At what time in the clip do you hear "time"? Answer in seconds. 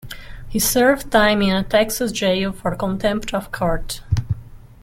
1.11-1.43